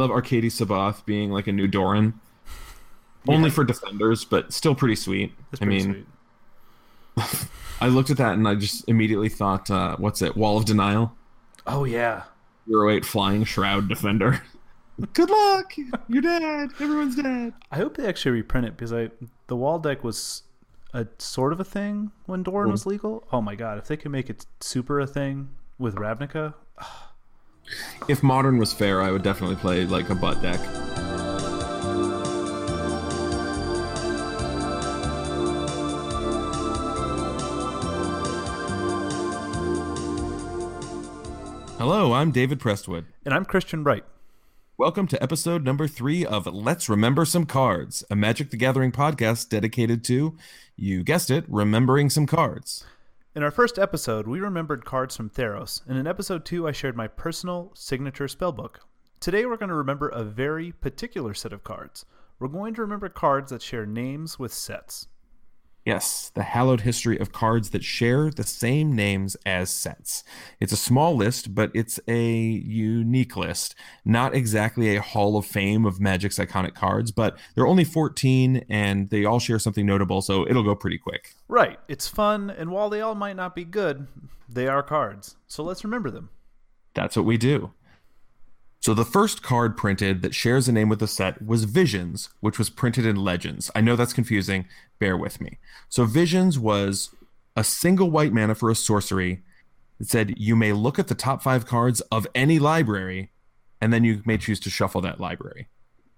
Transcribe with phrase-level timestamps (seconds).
[0.00, 2.14] love Arcades Sabboth being like a new Doran.
[3.28, 3.54] Only Yeah.
[3.54, 5.32] for defenders, but still pretty sweet.
[5.50, 6.06] That's I pretty mean,
[7.16, 7.48] sweet.
[7.80, 10.36] I looked at that and I just immediately thought, uh, what's it?
[10.36, 11.12] Wall of Denial?
[11.66, 12.22] Oh yeah.
[12.68, 14.42] Zero eight flying shroud defender.
[15.14, 15.72] Good luck.
[16.08, 16.70] You're dead.
[16.78, 17.54] Everyone's dead.
[17.70, 19.10] I hope they actually reprint it because I
[19.46, 20.42] the wall deck was
[20.92, 23.26] a sort of a thing when Doran was legal.
[23.32, 26.54] Oh my god, if they could make it super a thing with Ravnica,
[28.08, 30.60] If modern was fair, I would definitely play like a butt deck.
[41.78, 43.06] Hello, I'm David Prestwood.
[43.24, 44.04] and I'm Christian Wright.
[44.76, 49.48] Welcome to episode number three of Let's Remember Some Cards, a Magic the Gathering podcast
[49.48, 50.36] dedicated to,
[50.76, 52.84] you guessed it, remembering some cards.
[53.32, 56.96] In our first episode, we remembered cards from Theros, and in episode two, I shared
[56.96, 58.78] my personal signature spellbook.
[59.20, 62.04] Today, we're going to remember a very particular set of cards.
[62.40, 65.06] We're going to remember cards that share names with sets.
[65.84, 70.22] Yes, the hallowed history of cards that share the same names as sets.
[70.60, 73.74] It's a small list, but it's a unique list.
[74.04, 78.66] Not exactly a hall of fame of Magic's iconic cards, but there are only 14
[78.68, 81.34] and they all share something notable, so it'll go pretty quick.
[81.48, 84.06] Right, it's fun, and while they all might not be good,
[84.48, 85.36] they are cards.
[85.46, 86.28] So let's remember them.
[86.92, 87.72] That's what we do.
[88.80, 92.58] So the first card printed that shares a name with the set was Visions, which
[92.58, 93.70] was printed in Legends.
[93.74, 94.66] I know that's confusing.
[94.98, 95.58] Bear with me.
[95.90, 97.14] So Visions was
[97.54, 99.42] a single white mana for a sorcery.
[100.00, 103.32] It said you may look at the top five cards of any library,
[103.82, 105.68] and then you may choose to shuffle that library.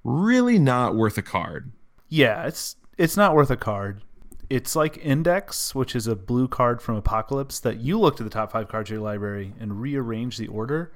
[0.05, 1.73] Really not worth a card.
[2.09, 4.05] Yeah, it's it's not worth a card.
[4.49, 8.31] It's like Index, which is a blue card from Apocalypse that you looked at the
[8.31, 10.93] top five cards of your library and rearrange the order.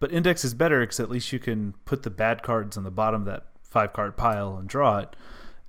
[0.00, 2.90] But Index is better because at least you can put the bad cards on the
[2.90, 5.16] bottom of that five card pile and draw it.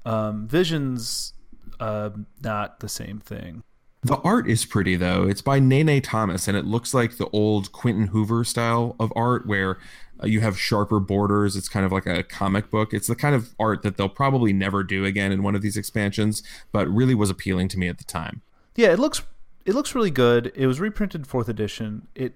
[0.06, 1.34] Um, Visions,
[1.80, 3.64] uh, not the same thing.
[4.02, 5.24] The art is pretty though.
[5.24, 9.46] It's by Nene Thomas, and it looks like the old Quinton Hoover style of art,
[9.46, 9.78] where
[10.24, 11.58] uh, you have sharper borders.
[11.58, 12.94] It's kind of like a comic book.
[12.94, 15.76] It's the kind of art that they'll probably never do again in one of these
[15.76, 18.42] expansions, but really was appealing to me at the time.
[18.76, 19.22] Yeah, it looks
[19.66, 20.54] it looks really good.
[20.56, 22.08] It was reprinted fourth edition.
[22.16, 22.36] It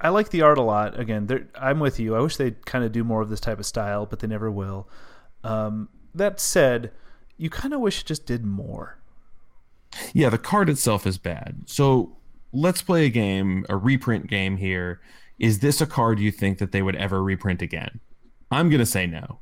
[0.00, 0.98] I like the art a lot.
[0.98, 2.14] Again, I'm with you.
[2.14, 4.50] I wish they'd kind of do more of this type of style, but they never
[4.50, 4.88] will.
[5.44, 6.92] Um, that said,
[7.36, 8.98] you kind of wish it just did more.
[10.12, 11.62] Yeah, the card itself is bad.
[11.66, 12.16] So
[12.52, 15.00] let's play a game, a reprint game here.
[15.38, 18.00] Is this a card you think that they would ever reprint again?
[18.50, 19.40] I'm gonna say no.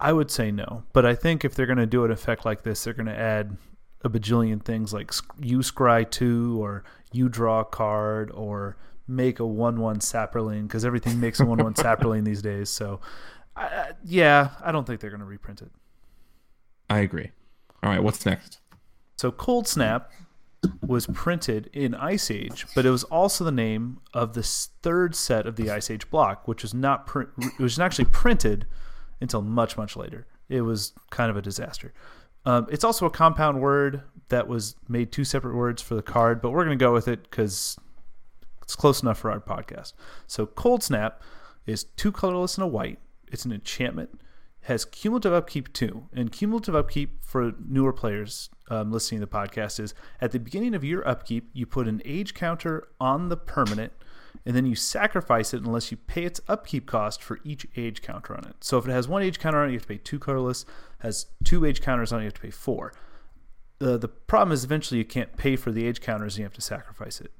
[0.00, 2.62] I would say no, but I think if they're going to do an effect like
[2.62, 3.56] this, they're going to add
[4.02, 8.76] a bajillion things like you scry two or you draw a card or
[9.06, 12.70] make a one one saproling because everything makes a one one sapperling these days.
[12.70, 13.00] So,
[13.56, 15.70] I yeah, I don't think they're going to reprint it.
[16.90, 17.30] I agree.
[17.82, 18.60] All right, what's next?
[19.16, 20.10] So Cold Snap
[20.86, 25.46] was printed in Ice Age, but it was also the name of the third set
[25.46, 27.30] of the Ice Age block, which was not print.
[27.38, 28.66] It was actually printed
[29.20, 30.26] until much much later.
[30.48, 31.92] It was kind of a disaster.
[32.46, 36.42] Um, it's also a compound word that was made two separate words for the card,
[36.42, 37.78] but we're going to go with it because
[38.64, 39.92] it's close enough for our podcast.
[40.26, 41.22] So Cold Snap
[41.66, 42.98] is two colorless and a white.
[43.30, 44.20] It's an enchantment.
[44.62, 49.78] Has cumulative upkeep two, and cumulative upkeep for newer players um, listening to the podcast
[49.78, 53.92] is at the beginning of your upkeep, you put an age counter on the permanent,
[54.46, 58.34] and then you sacrifice it unless you pay its upkeep cost for each age counter
[58.34, 58.56] on it.
[58.60, 60.64] So if it has one age counter on it, you have to pay two colorless.
[61.00, 62.94] Has two age counters on it, you have to pay four.
[63.80, 66.54] The the problem is eventually you can't pay for the age counters, and you have
[66.54, 67.32] to sacrifice it.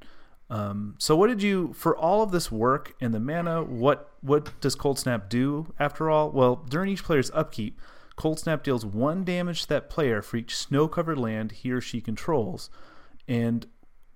[0.50, 3.62] Um, so what did you for all of this work and the mana?
[3.62, 6.30] What what does Cold Snap do after all?
[6.30, 7.80] Well, during each player's upkeep,
[8.16, 12.00] Cold Snap deals one damage to that player for each snow-covered land he or she
[12.00, 12.70] controls.
[13.26, 13.66] And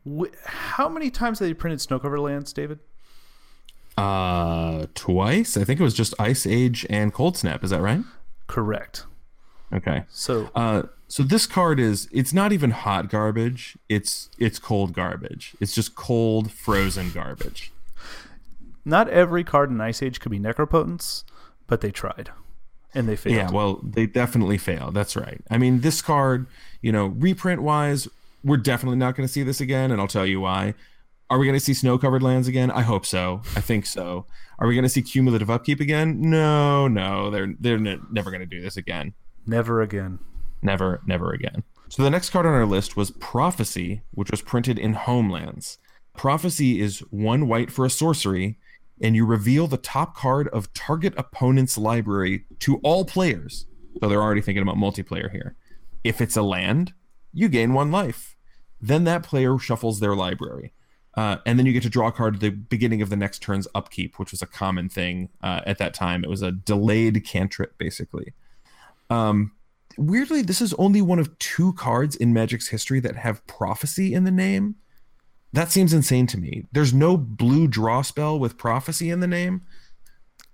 [0.06, 2.78] wh- how many times have they printed snow-covered lands, David?
[3.96, 5.56] Uh, twice.
[5.56, 7.64] I think it was just Ice Age and Cold Snap.
[7.64, 8.02] Is that right?
[8.46, 9.06] Correct.
[9.72, 10.04] Okay.
[10.08, 13.76] So Uh, so this card is it's not even hot garbage.
[13.88, 15.54] It's it's cold garbage.
[15.60, 17.72] It's just cold frozen garbage.
[18.84, 21.24] not every card in Ice Age could be Necropotence,
[21.66, 22.30] but they tried,
[22.94, 23.36] and they failed.
[23.36, 24.94] Yeah, well, they definitely failed.
[24.94, 25.40] That's right.
[25.50, 26.46] I mean, this card,
[26.80, 28.08] you know, reprint wise,
[28.42, 30.74] we're definitely not going to see this again, and I'll tell you why.
[31.30, 32.70] Are we going to see snow covered lands again?
[32.70, 33.42] I hope so.
[33.54, 34.24] I think so.
[34.58, 36.22] Are we going to see cumulative upkeep again?
[36.22, 37.30] No, no.
[37.30, 39.12] They're they're ne- never going to do this again.
[39.48, 40.18] Never again.
[40.62, 41.64] Never, never again.
[41.88, 45.78] So the next card on our list was Prophecy, which was printed in Homelands.
[46.16, 48.58] Prophecy is one white for a sorcery.
[49.00, 53.66] and you reveal the top card of target opponent's library to all players.
[54.00, 55.56] So they're already thinking about multiplayer here.
[56.04, 56.92] If it's a land,
[57.32, 58.36] you gain one life.
[58.80, 60.72] Then that player shuffles their library.
[61.14, 63.40] Uh, and then you get to draw a card at the beginning of the next
[63.40, 66.22] turn's upkeep, which was a common thing uh, at that time.
[66.22, 68.34] It was a delayed cantrip, basically.
[69.10, 69.52] Um,
[69.96, 74.24] weirdly, this is only one of two cards in Magic's history that have prophecy in
[74.24, 74.76] the name.
[75.52, 76.66] That seems insane to me.
[76.72, 79.62] There's no blue draw spell with prophecy in the name.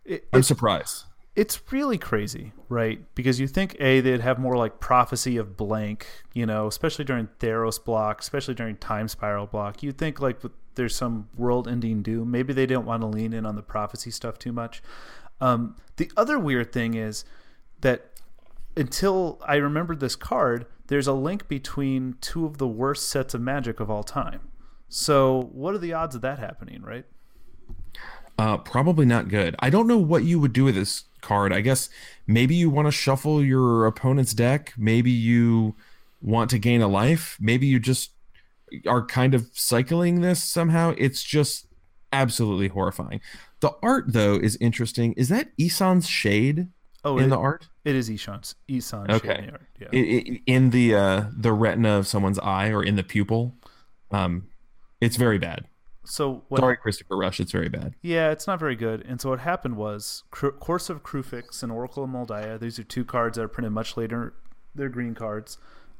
[0.05, 1.05] It, I'm surprised.
[1.37, 3.01] it's really crazy, right?
[3.15, 7.29] Because you think a they'd have more like prophecy of blank, you know, especially during
[7.41, 9.83] Theros block, especially during Time Spiral block.
[9.83, 10.41] You'd think like
[10.77, 12.31] there's some world-ending doom.
[12.31, 14.83] Maybe they didn't want to lean in on the prophecy stuff too much.
[15.41, 17.25] Um, the other weird thing is
[17.81, 18.11] that
[18.77, 23.41] until I remembered this card, there's a link between two of the worst sets of
[23.41, 24.41] Magic of all time.
[24.89, 27.05] So, what are the odds of that happening, right?
[28.39, 29.55] Uh, probably not good.
[29.61, 31.53] I don't know what you would do with this card.
[31.53, 31.89] I guess
[32.27, 34.75] maybe you want to shuffle your opponent's deck.
[34.77, 35.75] Maybe you
[36.21, 37.37] want to gain a life.
[37.41, 38.11] Maybe you just
[38.87, 40.95] are kind of cycling this somehow.
[40.99, 41.67] It's just
[42.13, 43.21] absolutely horrifying.
[43.61, 45.13] The art, though, is interesting.
[45.15, 46.69] Is that Ishan's shade
[47.05, 47.69] Oh, in it, the art?
[47.85, 49.11] it is Ishan's Isan.
[49.11, 49.39] Okay.
[49.39, 49.89] in the art, Yeah.
[49.93, 53.55] I- I- in the uh, the retina of someone's eye or in the pupil.
[54.11, 54.49] Um,
[55.01, 55.67] it's very bad.
[56.05, 56.61] so what?
[56.61, 57.41] Sorry, Christopher Rush.
[57.41, 57.95] It's very bad.
[58.03, 59.03] Yeah, it's not very good.
[59.07, 62.59] And so what happened was Cru- Courser of Kruphix and Oracle of Mul Daya.
[62.61, 64.35] These are two cards that are printed much later.
[64.75, 65.59] They're green cards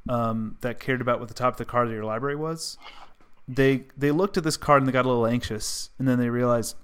[0.09, 2.77] um, that cared about what the top of the card of your library was.
[3.49, 6.31] They they looked at this card and they got a little anxious, and then they
[6.31, 6.77] realized,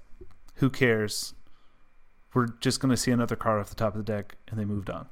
[0.55, 1.33] who cares?
[2.33, 4.65] We're just going to see another card off the top of the deck, and they
[4.65, 5.07] moved on.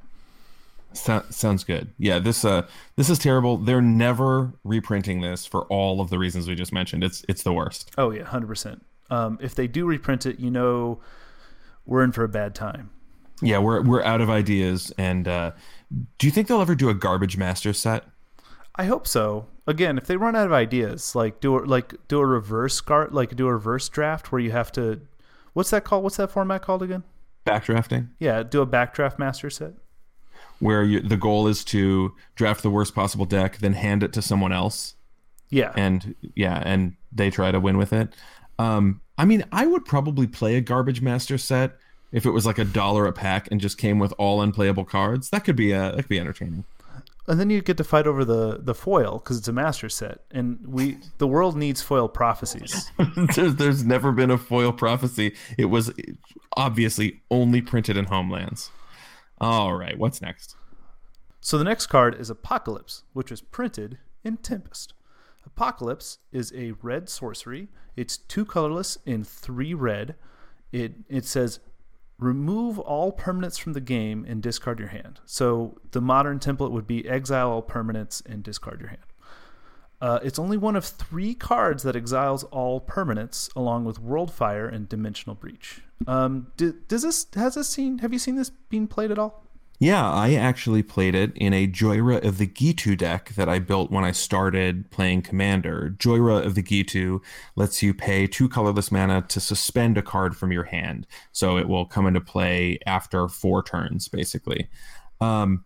[0.94, 1.89] So- sounds good.
[1.98, 3.57] Yeah, this uh this is terrible.
[3.57, 7.04] They're never reprinting this for all of the reasons we just mentioned.
[7.04, 7.92] It's it's the worst.
[7.98, 8.83] Oh yeah, hundred percent.
[9.12, 11.00] Um, if they do reprint it, you know,
[11.86, 12.89] we're in for a bad time.
[13.42, 14.92] Yeah, we're we're out of ideas.
[14.98, 15.51] And uh,
[16.18, 18.06] do you think they'll ever do a garbage master set?
[18.75, 19.48] I hope so.
[19.68, 23.13] Again, if they run out of ideas, like do a, like do a reverse guard,
[23.13, 25.01] like do a reverse draft where you have to,
[25.53, 26.03] what's that called?
[26.03, 27.03] What's that format called again?
[27.45, 29.73] Backdrafting, Yeah, do a backdraft master set.
[30.59, 34.21] where you, the goal is to draft the worst possible deck, then hand it to
[34.21, 34.95] someone else,
[35.49, 38.13] Yeah, and yeah, and they try to win with it.
[38.59, 41.77] Um, I mean, I would probably play a garbage master set
[42.11, 45.29] if it was like a dollar a pack and just came with all unplayable cards.
[45.29, 46.65] That could be uh, that could be entertaining.
[47.29, 50.21] And then you get to fight over the the foil because it's a master set,
[50.31, 52.91] and we the world needs foil prophecies.
[53.35, 55.35] there's, there's never been a foil prophecy.
[55.57, 55.93] It was
[56.57, 58.71] obviously only printed in homelands.
[59.39, 60.55] All right, what's next?
[61.39, 64.93] So the next card is Apocalypse, which was printed in Tempest.
[65.45, 67.69] Apocalypse is a red sorcery.
[67.95, 70.15] It's two colorless in three red.
[70.71, 71.59] It it says
[72.19, 75.19] remove all permanents from the game and discard your hand.
[75.25, 79.01] So the modern template would be exile all permanents and discard your hand.
[80.01, 84.88] Uh, it's only one of three cards that exiles all permanents, along with Worldfire and
[84.88, 85.81] Dimensional Breach.
[86.07, 87.98] Um, d- does this has this seen?
[88.00, 89.44] Have you seen this being played at all?
[89.81, 93.91] Yeah, I actually played it in a Jhoira of the Ghitu deck that I built
[93.91, 95.95] when I started playing Commander.
[95.97, 97.21] Jhoira of the Ghitu
[97.55, 101.07] lets you pay two colorless mana to suspend a card from your hand.
[101.31, 104.68] So it will come into play after four turns, basically.
[105.21, 105.63] Um,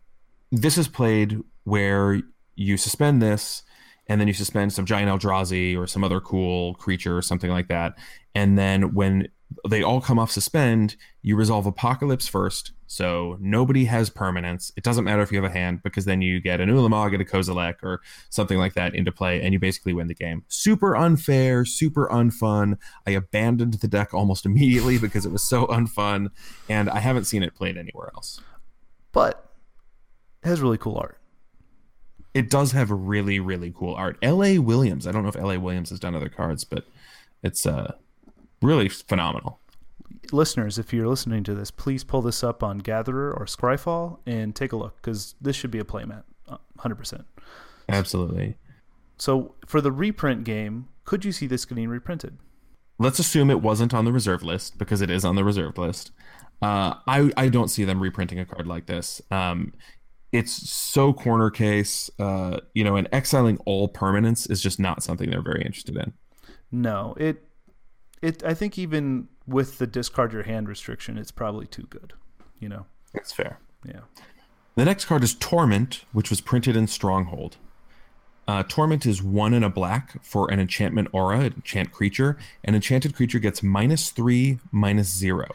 [0.51, 2.21] this is played where
[2.55, 3.63] you suspend this,
[4.05, 7.69] and then you suspend some giant Eldrazi or some other cool creature or something like
[7.69, 7.95] that.
[8.35, 9.29] And then when
[9.67, 12.72] they all come off suspend, you resolve Apocalypse first.
[12.88, 14.72] So nobody has permanence.
[14.77, 17.22] It doesn't matter if you have a hand because then you get an Ulamog, get
[17.22, 20.43] a Kozilek, or something like that into play, and you basically win the game.
[20.48, 22.77] Super unfair, super unfun.
[23.07, 26.29] I abandoned the deck almost immediately because it was so unfun,
[26.69, 28.39] and I haven't seen it played anywhere else.
[29.12, 29.50] But
[30.43, 31.19] it has really cool art.
[32.33, 34.17] It does have really, really cool art.
[34.22, 34.60] L.A.
[34.60, 35.07] Williams.
[35.07, 35.60] I don't know if L.A.
[35.60, 36.86] Williams has done other cards, but
[37.43, 37.93] it's uh,
[38.63, 39.60] really phenomenal.
[40.32, 44.55] listeners, if you're listening to this, please pull this up on Gatherer or Scryfall and
[44.55, 47.25] take a look because this should be a playmat, uh, hundred percent.
[47.89, 48.58] Absolutely.
[49.17, 52.38] So for the reprint game, could you see this getting reprinted?
[52.98, 56.12] Let's assume it wasn't on the reserve list because it is on the reserve list.
[56.62, 59.22] Uh, I I don't see them reprinting a card like this.
[59.32, 59.74] Um,
[60.32, 65.29] it's so corner case, uh, you know, and exiling all permanents is just not something
[65.29, 66.13] they're very interested in.
[66.72, 67.43] No, it,
[68.23, 68.43] it.
[68.43, 72.13] I think even with the discard your hand restriction, it's probably too good.
[72.59, 73.59] You know, That's fair.
[73.85, 74.01] yeah.
[74.75, 77.57] The next card is Torment, which was printed in Stronghold.
[78.47, 82.37] Uh, Torment is one in a black for an enchantment aura, enchant creature.
[82.63, 85.47] An enchanted creature gets minus three, minus zero.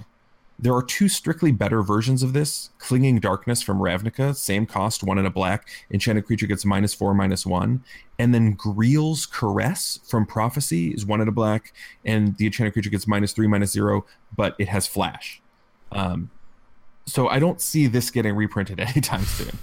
[0.61, 5.17] There are two strictly better versions of this Clinging Darkness from Ravnica, same cost, one
[5.17, 5.69] in a black.
[5.93, 7.85] Enchanted creature gets minus four, minus one.
[8.19, 11.73] And then Greel's Caress from Prophecy is one in a black,
[12.05, 14.05] and the enchanted creature gets minus three, minus zero,
[14.37, 15.41] but it has flash.
[15.93, 16.31] Um,
[17.07, 19.59] so I don't see this getting reprinted anytime soon.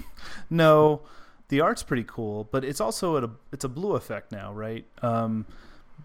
[0.48, 1.02] No,
[1.48, 4.86] the art's pretty cool, but it's also a it's a blue effect now, right?
[5.02, 5.46] Um,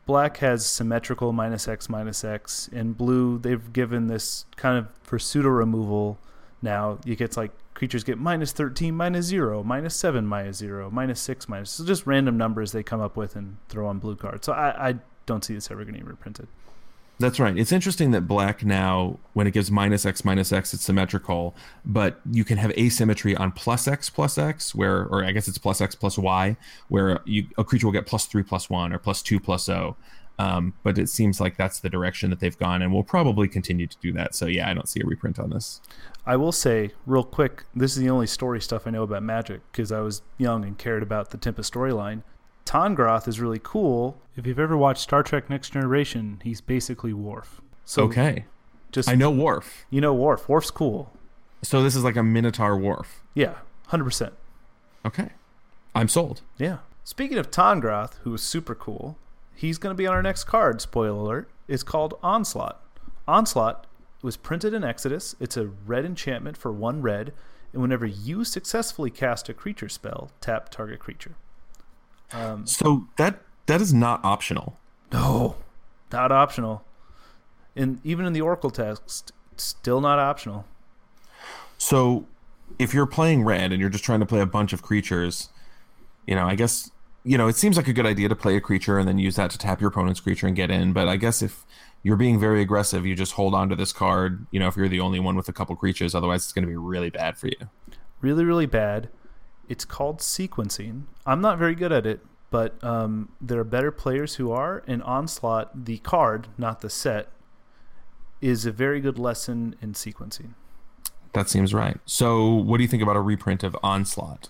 [0.06, 5.20] black has symmetrical minus x minus x, and blue they've given this kind of for
[5.20, 6.18] pseudo removal.
[6.62, 11.20] Now you get like creatures get minus thirteen, minus zero, minus seven, minus zero, minus
[11.20, 14.46] six, minus so just random numbers they come up with and throw on blue cards.
[14.46, 14.96] So I, I
[15.26, 16.48] don't see this ever getting reprinted.
[17.22, 17.56] That's right.
[17.56, 22.20] It's interesting that black now, when it gives minus x minus x, it's symmetrical, but
[22.32, 25.82] you can have asymmetry on plus x plus x, where, or I guess it's plus
[25.82, 29.22] x plus y, where you, a creature will get plus three plus one or plus
[29.22, 29.96] two plus o.
[30.40, 33.86] Um, but it seems like that's the direction that they've gone, and we'll probably continue
[33.86, 34.34] to do that.
[34.34, 35.80] So yeah, I don't see a reprint on this.
[36.26, 39.62] I will say real quick, this is the only story stuff I know about Magic
[39.72, 42.24] because I was young and cared about the Tempest storyline.
[42.66, 44.18] Tahngarth is really cool.
[44.36, 47.62] If you've ever watched Star Trek Next Generation, he's basically Worf.
[47.86, 48.46] So okay,
[48.92, 49.86] just I know Worf.
[49.90, 50.48] You know Worf.
[50.48, 51.12] Worf's cool.
[51.62, 53.24] So this is like a Minotaur Worf.
[53.34, 53.56] Yeah,
[53.88, 54.34] hundred percent.
[55.06, 55.30] Okay,
[55.94, 56.42] I'm sold.
[56.58, 56.78] Yeah.
[57.04, 59.18] Speaking of Tahngarth, who is super cool,
[59.56, 60.82] he's going to be on our next card.
[60.82, 61.50] Spoiler alert!
[61.68, 62.80] It's called Onslaught.
[63.28, 63.88] Onslaught
[64.22, 65.36] was printed in Exodus.
[65.40, 67.34] It's a red enchantment for one red,
[67.74, 71.36] and whenever you successfully cast a creature spell, tap target creature.
[72.34, 74.78] Um, so that that is not optional.
[75.12, 75.56] No,
[76.12, 76.84] not optional.
[77.76, 80.66] And even in the Oracle text, still not optional.
[81.78, 82.26] So,
[82.78, 85.50] if you're playing red and you're just trying to play a bunch of creatures,
[86.28, 86.92] you know, I guess
[87.24, 89.36] you know it seems like a good idea to play a creature and then use
[89.36, 90.94] that to tap your opponent's creature and get in.
[90.94, 91.66] But I guess if
[92.04, 94.46] you're being very aggressive, you just hold on to this card.
[94.52, 96.70] You know, if you're the only one with a couple creatures, otherwise it's going to
[96.70, 97.70] be really bad for you.
[98.22, 99.10] Really, really bad.
[99.72, 101.04] It's called sequencing.
[101.26, 104.84] I'm not very good at it, but um, there are better players who are.
[104.86, 107.30] And Onslaught, the card, not the set,
[108.42, 110.56] is a very good lesson in sequencing.
[111.32, 111.98] That seems right.
[112.06, 114.50] So, what do you think about a reprint of Onslaught?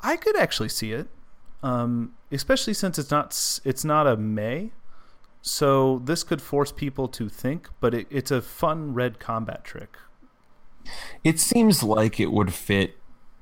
[0.00, 1.06] I could actually see it,
[1.62, 4.72] um, especially since it's not it's not a May.
[5.42, 9.96] So this could force people to think, but it, it's a fun red combat trick.
[11.22, 12.96] It seems like it would fit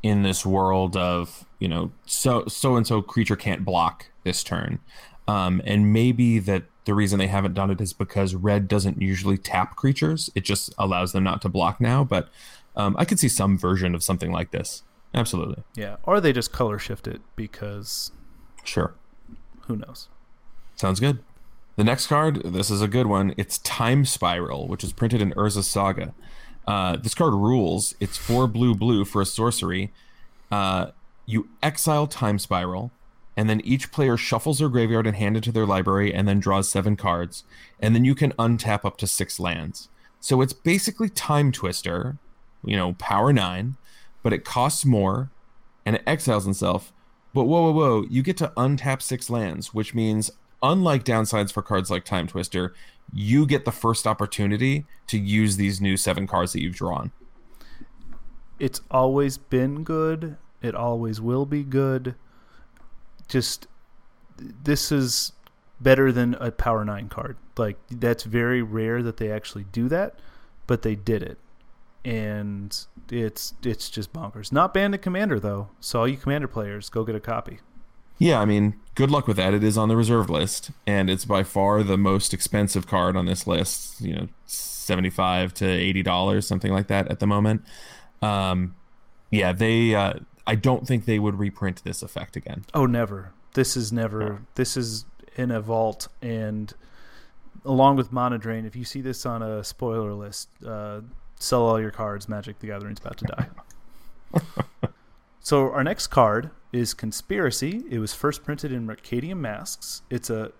[0.05, 4.79] in this world of you know so so and so creature can't block this turn.
[5.27, 9.39] Um, and maybe that the reason they haven't done it is because red doesn't usually
[9.39, 10.29] tap creatures.
[10.35, 12.29] It just allows them not to block now but
[12.77, 14.83] um, i could see some version of something like this.
[15.15, 15.65] Absolutely.
[15.75, 18.13] Yeah or they just color shift it because
[18.63, 18.95] sure.
[19.67, 20.09] who knows?
[20.77, 21.21] Sounds good.
[21.77, 23.33] The next card this is a good one.
[23.39, 26.13] It's time spiral which is printed in urza's saga
[26.67, 27.95] uh, this card rules.
[28.01, 29.93] It's four blue blue for a sorcery.
[30.51, 30.89] Uh,
[31.27, 32.91] you exile Time Spiral,
[33.37, 36.41] and then each player shuffles their graveyard and hand it to their library, and then
[36.41, 37.45] draws seven cards.
[37.81, 39.89] And then you can untap up to six lands.
[40.21, 42.19] So it's basically Timetwister,
[42.65, 43.77] you know, power nine,
[44.23, 45.31] but it costs more,
[45.85, 46.93] and it exiles itself.
[47.35, 48.07] But whoa, whoa, whoa!
[48.09, 50.31] You get to untap six lands, which means
[50.63, 52.73] unlike downsides for cards like Timetwister,
[53.13, 57.13] you get the first opportunity to use these new seven cards that you've drawn.
[58.59, 60.37] It's always been good.
[60.63, 62.15] It always will be good.
[63.29, 63.67] Just
[64.37, 65.33] this is
[65.81, 67.37] better than a power 9 card.
[67.57, 70.19] Like that's very rare that they actually do that,
[70.67, 71.39] but they did it.
[72.05, 72.77] And
[73.11, 74.53] it's it's just bonkers.
[74.53, 75.69] Not Bandit Commander though.
[75.81, 77.61] So all you commander players, go get a copy.
[78.19, 79.55] Yeah, I mean, good luck with that.
[79.55, 83.27] It is on the reserve list, and it's by far the most expensive card on
[83.27, 84.01] this list.
[84.01, 87.65] You know, seventy-five to eighty dollars, something like that, at the moment.
[88.23, 88.77] Um,
[89.31, 89.95] yeah, they.
[89.95, 90.15] Uh,
[90.47, 92.65] I don't think they would reprint this effect again.
[92.75, 93.33] Oh, never.
[93.55, 94.43] This is never.
[94.55, 95.07] This is
[95.37, 96.73] in a vault, and
[97.65, 101.01] along with Mana Drain, if you see this on a spoiler list, uh,
[101.37, 102.29] sell all your cards.
[102.29, 104.91] Magic: The Gathering's about to die.
[105.41, 107.85] so our next card is Conspiracy.
[107.89, 110.03] It was first printed in Mercadian Masks.
[110.11, 110.53] It's a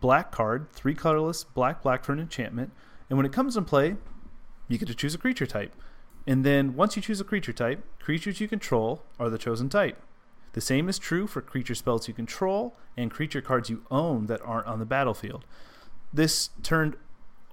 [0.00, 2.72] black card, three colorless, black, black for an enchantment.
[3.08, 3.96] And when it comes in play,
[4.68, 5.74] you get to choose a creature type.
[6.26, 10.00] And then once you choose a creature type, creatures you control are the chosen type.
[10.52, 14.42] The same is true for creature spells you control and creature cards you own that
[14.42, 15.44] aren't on the battlefield.
[16.12, 16.96] This turned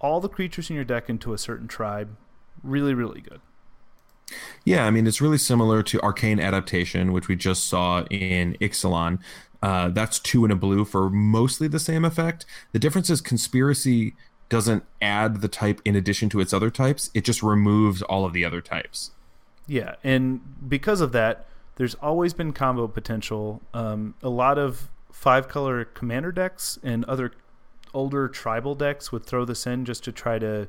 [0.01, 2.15] all the creatures in your deck into a certain tribe.
[2.63, 3.41] Really, really good.
[4.65, 9.19] Yeah, I mean, it's really similar to Arcane Adaptation, which we just saw in Ixalan.
[9.61, 12.45] Uh, that's two and a blue for mostly the same effect.
[12.71, 14.15] The difference is Conspiracy
[14.49, 18.33] doesn't add the type in addition to its other types, it just removes all of
[18.33, 19.11] the other types.
[19.67, 21.45] Yeah, and because of that,
[21.75, 23.61] there's always been combo potential.
[23.73, 27.31] Um, a lot of five color commander decks and other
[27.93, 30.67] older tribal decks would throw this in just to try to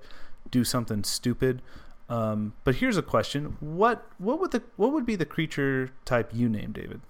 [0.50, 1.62] do something stupid.
[2.10, 6.30] Um, but here's a question: what what would the what would be the creature type
[6.34, 7.00] you name, David?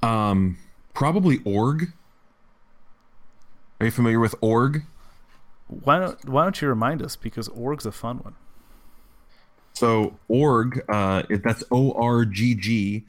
[0.00, 0.58] Um,
[0.94, 1.88] probably Orgg.
[3.80, 4.84] Are you familiar with Orgg?
[5.66, 7.16] Why don't Why don't you remind us?
[7.16, 8.36] Because Orgg's a fun one.
[9.72, 13.04] So Orgg, uh, that's O R G G,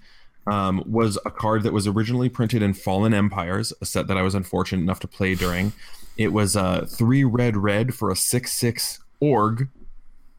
[0.48, 4.24] um, was a card that was originally printed in Fallen Empires, a set that I
[4.24, 5.74] was unfortunate enough to play during.
[6.18, 9.68] It was uh, three red red for a six six Orgg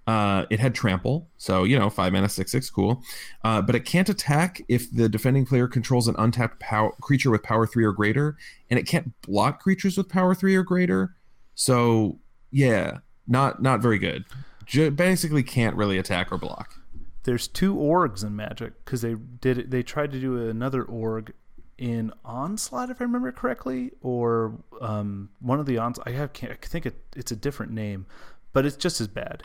[0.07, 3.03] uh, it had trample, so you know five mana six six cool,
[3.43, 6.63] uh, but it can't attack if the defending player controls an untapped
[7.01, 8.37] creature with power three or greater,
[8.69, 11.15] and it can't block creatures with power three or greater.
[11.55, 12.19] So
[12.51, 14.25] yeah, not not very good.
[14.67, 16.75] J- basically, can't really attack or block.
[17.23, 21.33] There's two Orggs in Magic because they did it, they tried to do another Orgg
[21.79, 25.99] in Onslaught, if I remember correctly, or um, one of the ons.
[26.05, 28.07] I have I think it, it's a different name,
[28.53, 29.43] but it's just as bad.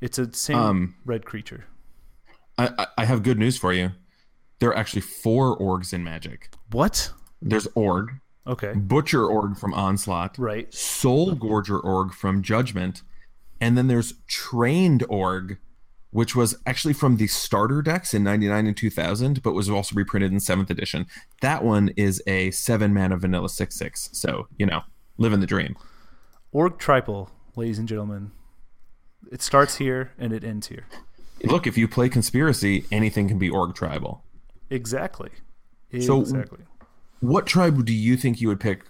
[0.00, 1.66] It's a same um, red creature.
[2.56, 3.92] I, I have good news for you.
[4.58, 6.50] There are actually four Orggs in Magic.
[6.70, 7.12] What?
[7.40, 8.10] There's Orgg.
[8.46, 8.72] Okay.
[8.74, 10.36] Butcher Orgg from Onslaught.
[10.38, 10.70] Right.
[10.70, 13.02] Soulgorger Orgg from Judgment.
[13.60, 15.58] And then there's Trained Orgg,
[16.10, 20.32] which was actually from the starter decks in 99 and 2000, but was also reprinted
[20.32, 21.06] in 7th edition.
[21.42, 24.10] That one is a 7 mana vanilla 6 6.
[24.12, 24.80] So, you know,
[25.18, 25.76] living the dream.
[26.52, 28.32] Orgg Triple, ladies and gentlemen.
[29.30, 30.86] It starts here and it ends here.
[31.44, 34.24] Look, if you play conspiracy, anything can be Orgg tribal.
[34.70, 35.30] Exactly.
[36.00, 36.60] So exactly.
[37.20, 38.84] What tribe do you think you would pick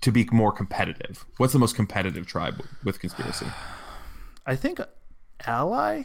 [0.00, 1.24] to be more competitive?
[1.36, 3.46] What's the most competitive tribe with conspiracy?
[4.44, 4.80] I think
[5.46, 6.02] ally,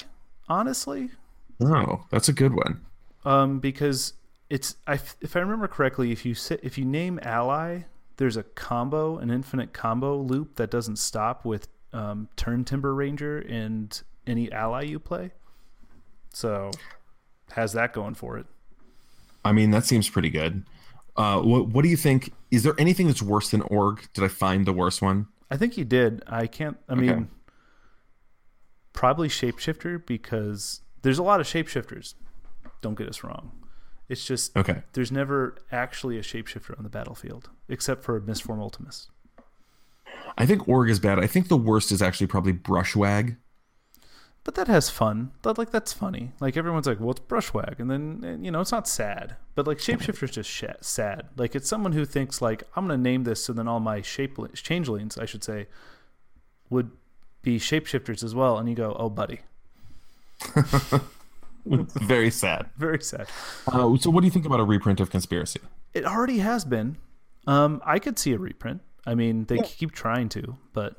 [0.47, 1.11] honestly.
[1.61, 2.81] Oh, that's a good one.
[3.25, 4.13] Um, because
[4.49, 7.81] it's I, if I remember correctly, if you sit, if you name ally,
[8.17, 14.01] there's a combo, an infinite combo loop that doesn't stop with um, Turntimber Ranger and
[14.27, 15.31] any ally you play.
[16.31, 16.71] So
[17.51, 18.45] has that going for it.
[19.43, 20.63] I mean, that seems pretty good.
[21.15, 22.31] Uh, what What do you think?
[22.51, 24.07] Is there anything that's worse than Orgg?
[24.13, 25.27] Did I find the worst one?
[25.49, 26.21] I think you did.
[26.27, 26.77] I can't.
[26.87, 27.01] I okay.
[27.01, 27.29] mean,
[28.93, 32.13] probably Shapeshifter because there's a lot of shapeshifters.
[32.81, 33.51] Don't get us wrong.
[34.09, 34.83] It's just okay.
[34.93, 39.09] There's never actually a shapeshifter on the battlefield except for Mistform Ultimus.
[40.37, 41.19] I think Orgg is bad.
[41.19, 43.37] I think the worst is actually probably Brushwagg.
[44.43, 45.31] But that has fun.
[45.41, 46.31] That like that's funny.
[46.39, 49.35] Like everyone's like, "Well, it's Brushwagg," and then you know it's not sad.
[49.55, 51.27] But like Shapeshifter's just sh- sad.
[51.35, 54.37] Like it's someone who thinks like, "I'm gonna name this," so then all my shape
[54.55, 55.67] changelings, I should say,
[56.69, 56.91] would
[57.41, 58.57] be shapeshifters as well.
[58.57, 59.41] And you go, "Oh, buddy."
[61.65, 62.69] Very sad.
[62.77, 63.27] Very sad.
[63.67, 65.59] Uh, so, what do you think about a reprint of Conspiracy?
[65.93, 66.97] It already has been.
[67.45, 68.81] Um, I could see a reprint.
[69.07, 69.63] I mean, they yeah.
[69.63, 70.97] keep trying to, but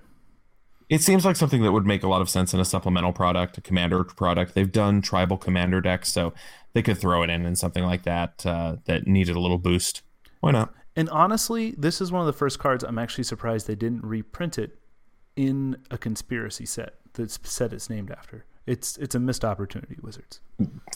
[0.88, 3.58] it seems like something that would make a lot of sense in a supplemental product,
[3.58, 4.54] a commander product.
[4.54, 6.32] They've done tribal commander decks, so
[6.72, 10.00] they could throw it in in something like that uh, that needed a little boost.
[10.40, 10.72] Why not?
[10.96, 14.58] And honestly, this is one of the first cards I'm actually surprised they didn't reprint
[14.58, 14.78] it
[15.36, 18.46] in a conspiracy set that's set it's named after.
[18.66, 20.40] It's it's a missed opportunity, Wizards.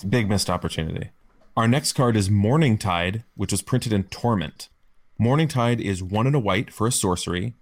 [0.08, 1.10] Big missed opportunity.
[1.56, 4.70] Our next card is Morningtide, which was printed in Torment.
[5.22, 7.54] Morningtide is one and a white for a sorcery.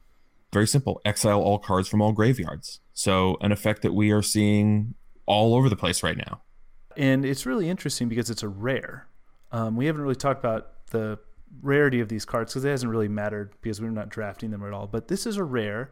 [0.52, 1.00] Very simple.
[1.04, 2.80] Exile all cards from all graveyards.
[2.92, 4.94] So an effect that we are seeing
[5.26, 6.42] all over the place right now.
[6.96, 9.06] And it's really interesting because it's a rare.
[9.52, 11.18] Um, we haven't really talked about the
[11.62, 14.72] rarity of these cards because it hasn't really mattered because we're not drafting them at
[14.72, 14.86] all.
[14.86, 15.90] But this is a rare,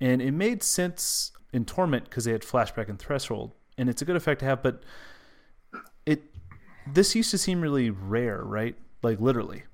[0.00, 4.04] and it made sense in Torment because they had Flashback and Threshold, and it's a
[4.04, 4.62] good effect to have.
[4.62, 4.82] But
[6.04, 6.22] it
[6.86, 8.76] this used to seem really rare, right?
[9.02, 9.64] Like literally.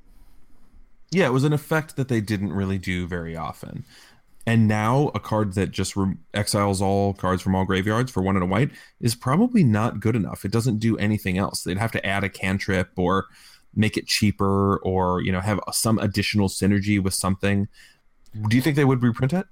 [1.12, 3.85] Yeah, it was an effect that they didn't really do very often.
[4.46, 8.35] And now a card that just re- exiles all cards from all graveyards for one
[8.35, 8.70] and a white
[9.01, 10.44] is probably not good enough.
[10.44, 11.62] It doesn't do anything else.
[11.62, 13.27] They'd have to add a cantrip or
[13.75, 17.68] make it cheaper or you know have some additional synergy with something.
[18.48, 19.46] Do you think they would reprint it?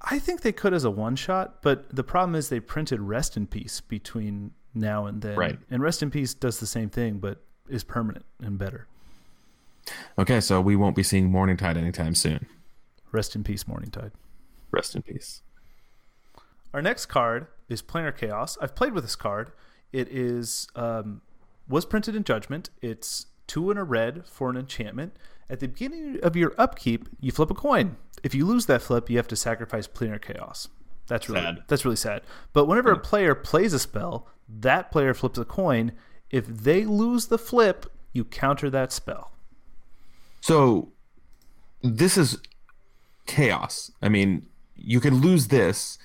[0.00, 3.36] I think they could as a one shot, but the problem is they printed Rest
[3.36, 5.36] in Peace between now and then.
[5.36, 5.58] Right.
[5.70, 8.88] And Rest in Peace does the same thing, but is permanent and better.
[10.18, 12.46] Okay, so we won't be seeing Morningtide anytime soon.
[13.10, 14.12] Rest in peace, Morningtide.
[14.70, 15.42] Rest in peace.
[16.72, 18.56] Our next card is Planar Chaos.
[18.60, 19.52] I've played with this card.
[19.92, 21.20] It is um,
[21.68, 22.70] was printed in Judgment.
[22.80, 25.14] It's two in a red for an enchantment.
[25.50, 27.96] At the beginning of your upkeep, you flip a coin.
[28.22, 30.68] If you lose that flip, you have to sacrifice Planar Chaos.
[31.08, 31.64] That's really Sad.
[31.66, 32.22] that's really sad.
[32.52, 35.92] But whenever a player plays a spell, that player flips a coin.
[36.30, 39.31] If they lose the flip, you counter that spell.
[40.42, 40.92] So
[41.82, 42.38] this is
[43.26, 43.90] chaos.
[44.02, 45.98] I mean, you can lose this.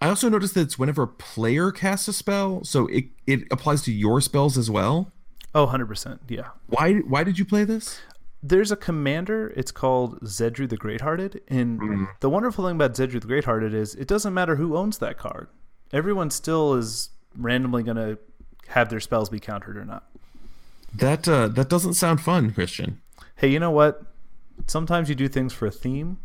[0.00, 3.82] I also noticed that it's whenever a player casts a spell, so it, it applies
[3.82, 5.12] to your spells as well.
[5.54, 6.20] Oh, 100%.
[6.28, 6.48] Yeah.
[6.68, 8.00] Why why did you play this?
[8.42, 9.52] There's a commander.
[9.56, 11.40] It's called Zedruu the Greathearted.
[11.48, 15.18] And the wonderful thing about Zedruu the Greathearted is it doesn't matter who owns that
[15.18, 15.48] card.
[15.92, 18.18] Everyone still is randomly going to
[18.68, 20.04] have their spells be countered or not.
[20.94, 23.00] That uh, that doesn't sound fun, Christian.
[23.40, 24.02] Hey, you know what?
[24.66, 26.18] Sometimes you do things for a theme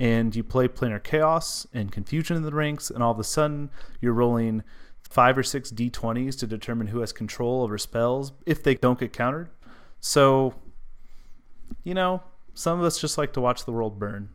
[0.00, 3.70] and you play planar chaos and confusion in the ranks, and all of a sudden
[4.00, 4.64] you're rolling
[5.08, 9.12] five or six d20s to determine who has control over spells if they don't get
[9.12, 9.50] countered.
[10.00, 10.56] So,
[11.84, 14.30] you know, some of us just like to watch the world burn,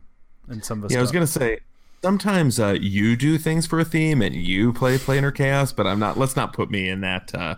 [0.48, 0.92] and some of us.
[0.92, 1.58] Yeah, I was gonna say
[2.02, 5.98] sometimes uh, you do things for a theme and you play planar chaos, but I'm
[5.98, 6.16] not.
[6.16, 7.56] Let's not put me in that uh,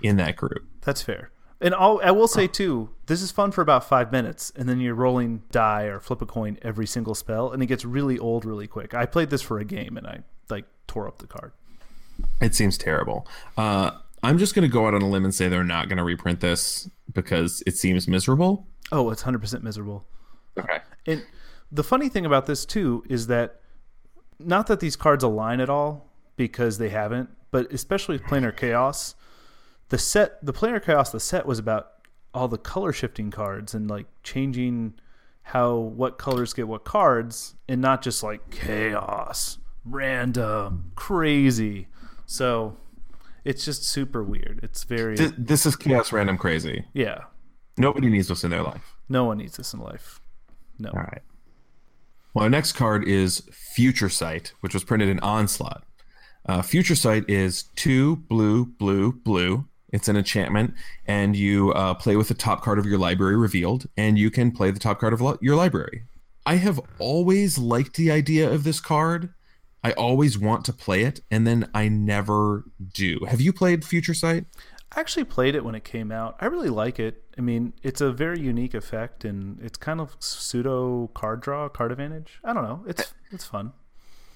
[0.00, 0.64] in that group.
[0.80, 1.30] That's fair.
[1.60, 4.80] And I'll, I will say too, this is fun for about five minutes, and then
[4.80, 8.44] you're rolling die or flip a coin every single spell, and it gets really old
[8.44, 8.94] really quick.
[8.94, 11.52] I played this for a game, and I like tore up the card.
[12.40, 13.26] It seems terrible.
[13.56, 13.90] Uh,
[14.22, 16.88] I'm just gonna go out on a limb and say they're not gonna reprint this
[17.12, 18.66] because it seems miserable.
[18.92, 20.06] Oh, it's hundred percent miserable.
[20.56, 20.78] Okay.
[21.06, 21.24] And
[21.70, 23.60] the funny thing about this too is that
[24.38, 29.14] not that these cards align at all because they haven't, but especially with planar chaos,
[29.88, 31.92] the set, the planar chaos, the set was about
[32.34, 34.94] all the color shifting cards and like changing
[35.42, 41.88] how what colors get what cards, and not just like chaos, random, crazy.
[42.26, 42.76] So
[43.44, 44.60] it's just super weird.
[44.62, 46.84] It's very Th- this is chaos random crazy.
[46.92, 47.20] yeah.
[47.80, 48.96] Nobody needs this in their life.
[49.08, 50.20] No one needs this in life.
[50.80, 50.90] No.
[50.90, 51.22] All right.
[52.34, 55.84] Well, our next card is Future Sight, which was printed in Onslaught.
[56.44, 59.64] Uh, Future Sight is two blue, blue, blue.
[59.90, 60.74] It's an enchantment,
[61.06, 64.50] and you uh, play with the top card of your library revealed, and you can
[64.50, 66.04] play the top card of li- your library.
[66.44, 69.32] I have always liked the idea of this card.
[69.82, 73.20] I always want to play it, and then I never do.
[73.28, 74.44] Have you played Future Sight?
[74.94, 76.36] I actually played it when it came out.
[76.40, 77.22] I really like it.
[77.36, 81.92] I mean, it's a very unique effect, and it's kind of pseudo card draw, card
[81.92, 82.40] advantage.
[82.44, 82.84] I don't know.
[82.86, 83.72] It's it's fun.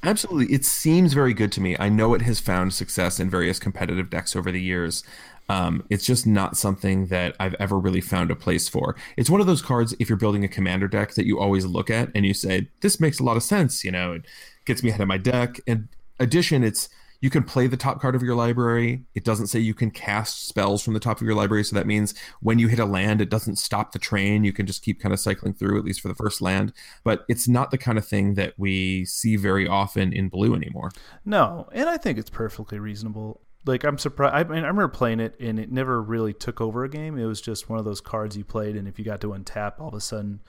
[0.05, 0.53] Absolutely.
[0.53, 1.77] It seems very good to me.
[1.79, 5.05] I know it has found success in various competitive decks over the years.
[5.49, 8.97] Um, it's just not something that I've ever really found a place for.
[9.17, 11.89] It's one of those cards, if you're building a commander deck, that you always look
[11.89, 13.85] at and you say, this makes a lot of sense.
[13.85, 14.25] You know, it
[14.65, 15.61] gets me ahead of my deck.
[15.67, 15.89] In
[16.19, 16.89] addition, it's
[17.23, 19.05] you can play the top card of your library.
[19.15, 21.63] It doesn't say you can cast spells from the top of your library.
[21.63, 24.43] So that means when you hit a land, it doesn't stop the train.
[24.43, 26.73] You can just keep kind of cycling through, at least for the first land.
[27.05, 30.91] But it's not the kind of thing that we see very often in blue anymore.
[31.25, 33.41] No, and I think it's perfectly reasonable.
[33.65, 34.35] Like I'm surprised.
[34.35, 37.17] I mean, I remember playing it, and it never really took over a game.
[37.17, 39.81] It was just one of those cards you played, and if you got to untap,
[39.81, 40.41] all of a sudden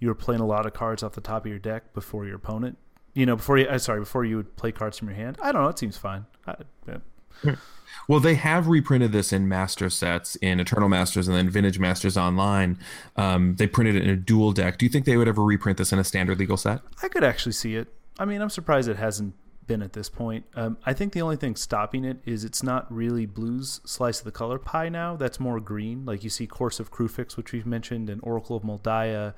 [0.00, 2.36] you were playing a lot of cards off the top of your deck before your
[2.36, 2.76] opponent.
[3.14, 5.38] You know, before you, uh, sorry, before you would play cards from your hand.
[5.42, 5.68] I don't know.
[5.68, 6.26] It seems fine.
[6.46, 6.54] I,
[6.86, 7.54] yeah.
[8.06, 12.16] Well, they have reprinted this in master sets, in Eternal Masters, and then Vintage Masters
[12.16, 12.78] Online.
[13.16, 14.78] Um, they printed it in a dual deck.
[14.78, 16.80] Do you think they would ever reprint this in a standard legal set?
[17.02, 17.88] I could actually see it.
[18.18, 19.34] I mean, I'm surprised it hasn't
[19.66, 20.46] been at this point.
[20.54, 24.24] Um, I think the only thing stopping it is it's not really blues slice of
[24.24, 25.14] the color pie now.
[25.14, 26.06] That's more green.
[26.06, 29.34] Like you see Courser of Kruphix, which we've mentioned, and Oracle of Mul Daya,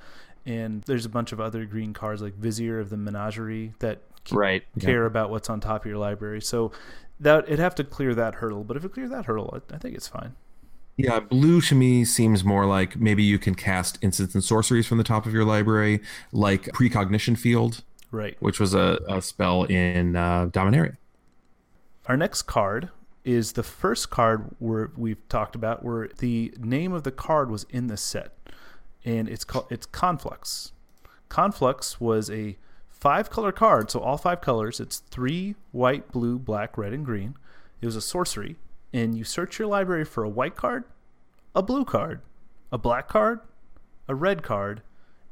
[0.46, 4.38] and there's a bunch of other green cards like Vizier of the Menagerie that keep-
[4.38, 4.64] Right.
[4.79, 6.40] care about what's on top of your library.
[6.42, 6.72] So
[7.18, 8.64] that it'd have to clear that hurdle.
[8.64, 10.35] But if it clears that hurdle, I, I think it's fine.
[10.96, 14.98] Yeah, blue to me seems more like maybe you can cast instants and sorceries from
[14.98, 16.00] the top of your library,
[16.33, 18.37] like Precognition Field, Right.
[18.40, 20.96] which was a, a spell in uh, Dominaria.
[22.07, 22.90] Our next card
[23.24, 27.64] is the first card where we've talked about where the name of the card was
[27.70, 28.33] in the set,
[29.04, 30.72] and it's called it's Conflux.
[31.28, 32.56] Conflux was a
[32.88, 34.80] five color card, so all five colors.
[34.80, 37.34] It's three white, blue, black, red, and green.
[37.80, 38.56] It was a sorcery,
[38.92, 40.84] and you search your library for a white card,
[41.54, 42.20] a blue card,
[42.70, 43.40] a black card,
[44.06, 44.82] a red card,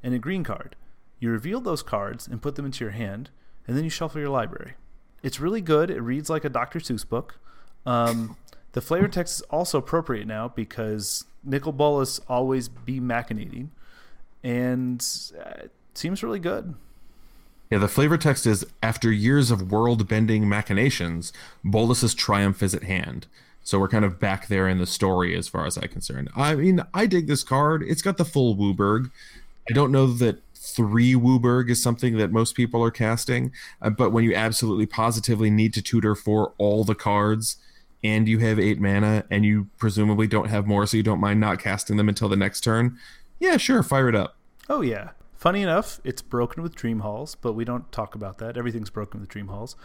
[0.02, 0.76] and a green card.
[1.20, 3.30] You reveal those cards and put them into your hand,
[3.66, 4.74] and then you shuffle your library.
[5.22, 5.90] It's really good.
[5.90, 6.78] It reads like a Dr.
[6.78, 7.38] Seuss book.
[7.84, 8.36] Um,
[8.72, 13.68] the flavor text is also appropriate now because Nicol Bolas always be machinating,
[14.42, 15.04] and
[15.38, 16.74] uh, it seems really good.
[17.70, 22.84] Yeah, the flavor text is after years of world bending machinations, Bolas's triumph is at
[22.84, 23.26] hand.
[23.62, 26.30] So we're kind of back there in the story as far as I'm concerned.
[26.34, 27.82] I mean, I dig this card.
[27.82, 29.10] It's got the full WUBRG.
[29.68, 34.10] I don't know that three WUBRG is something that most people are casting, uh, but
[34.10, 37.58] when you absolutely positively need to tutor for all the cards
[38.02, 41.40] and you have eight mana and you presumably don't have more, so you don't mind
[41.40, 42.98] not casting them until the next turn,
[43.38, 44.36] yeah, sure, fire it up.
[44.68, 45.10] Oh yeah.
[45.34, 48.56] Funny enough, it's broken with Dream Halls, but we don't talk about that.
[48.56, 49.76] Everything's broken with Dream Halls.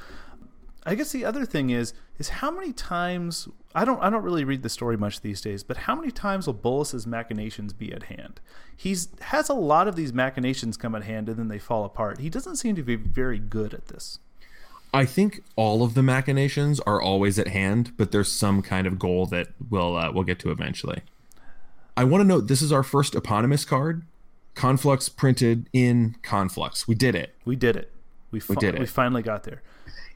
[0.86, 4.44] I guess the other thing is is how many times I don't I don't really
[4.44, 8.04] read the story much these days, but how many times will Bolas's machinations be at
[8.04, 8.42] hand?
[8.76, 12.20] He's has a lot of these machinations come at hand and then they fall apart.
[12.20, 14.20] He doesn't seem to be very good at this.
[14.94, 19.00] I think all of the machinations are always at hand, but there's some kind of
[19.00, 21.02] goal that we'll uh, we'll get to eventually.
[21.98, 24.04] I want to note this is our first eponymous card,
[24.56, 26.88] Conflux printed in Conflux.
[26.88, 27.36] We did it.
[27.46, 27.92] We did it.
[28.32, 28.80] We, fi- We did it.
[28.80, 29.62] We finally got there.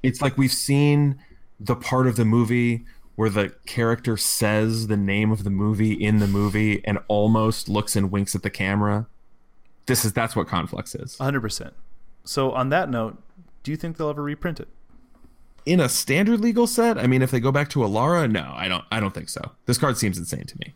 [0.04, 1.20] It's like we've seen
[1.60, 2.86] the part of the movie
[3.16, 7.96] where the character says the name of the movie in the movie and almost looks
[7.96, 9.08] and winks at the camera.
[9.88, 11.18] This is that's what Conflux is.
[11.18, 11.72] 100%.
[12.26, 13.22] So on that note,
[13.68, 14.70] do you think they'll ever reprint it?
[15.66, 18.70] In a standard legal set, I mean if they go back to Alara, no, I
[18.70, 19.42] don't I don't think so.
[19.66, 20.74] This card seems insane to me.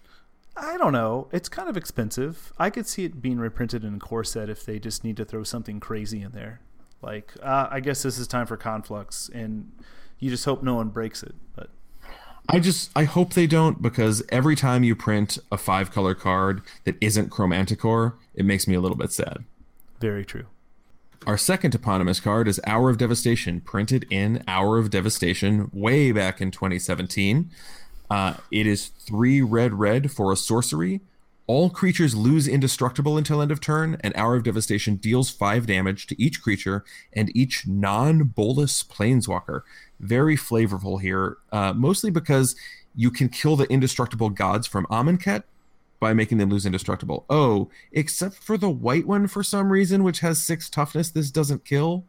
[0.57, 1.29] I don't know.
[1.31, 2.51] It's kind of expensive.
[2.57, 5.23] I could see it being reprinted in a core set if they just need to
[5.23, 6.59] throw something crazy in there.
[7.01, 9.71] Like, uh, I guess this is time for Conflux, and
[10.19, 11.33] you just hope no one breaks it.
[11.55, 11.69] But
[12.49, 16.61] I just I hope they don't because every time you print a five color card
[16.83, 19.45] that isn't Chromanticore, it makes me a little bit sad.
[20.01, 20.47] very true.
[21.27, 26.41] Our second eponymous card is Hour of Devastation, printed in Hour of Devastation way back
[26.41, 27.51] in 2017.
[28.09, 30.99] Uh, it is three red red for a sorcery.
[31.45, 36.07] All creatures lose indestructible until end of turn, and Hour of Devastation deals five damage
[36.07, 39.61] to each creature and each non Bolas planeswalker.
[39.99, 42.55] Very flavorful here, uh, mostly because
[42.95, 45.43] you can kill the indestructible gods from Amonkhet
[46.01, 47.25] by making them lose indestructible.
[47.29, 51.63] Oh, except for the white one for some reason, which has six toughness, this doesn't
[51.63, 52.05] kill.